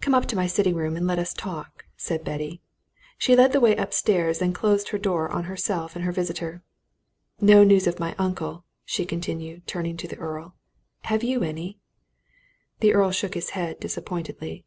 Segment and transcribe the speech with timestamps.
[0.00, 2.62] "Come up to my sitting room and let us talk," said Betty.
[3.18, 6.62] She led the way upstairs and closed her door on herself and her visitor.
[7.40, 10.54] "No news of my uncle," she continued, turning to the Earl.
[11.00, 11.80] "Have you any?"
[12.78, 14.64] The Earl shook his head disappointedly.